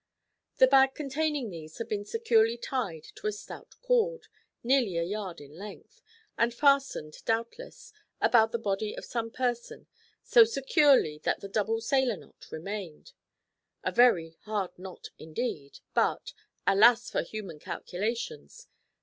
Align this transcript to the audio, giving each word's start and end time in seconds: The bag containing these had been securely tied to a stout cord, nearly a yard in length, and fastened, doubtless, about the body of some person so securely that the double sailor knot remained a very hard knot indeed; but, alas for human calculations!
The 0.57 0.65
bag 0.65 0.95
containing 0.95 1.51
these 1.51 1.77
had 1.77 1.87
been 1.87 2.05
securely 2.05 2.57
tied 2.57 3.03
to 3.13 3.27
a 3.27 3.31
stout 3.31 3.75
cord, 3.83 4.29
nearly 4.63 4.97
a 4.97 5.03
yard 5.03 5.39
in 5.39 5.55
length, 5.55 6.01
and 6.39 6.51
fastened, 6.51 7.23
doubtless, 7.23 7.93
about 8.19 8.51
the 8.51 8.57
body 8.57 8.95
of 8.97 9.05
some 9.05 9.29
person 9.29 9.85
so 10.23 10.43
securely 10.43 11.19
that 11.19 11.41
the 11.41 11.47
double 11.47 11.81
sailor 11.81 12.17
knot 12.17 12.47
remained 12.51 13.11
a 13.83 13.91
very 13.91 14.37
hard 14.45 14.71
knot 14.79 15.09
indeed; 15.19 15.77
but, 15.93 16.33
alas 16.65 17.11
for 17.11 17.21
human 17.21 17.59
calculations! 17.59 18.65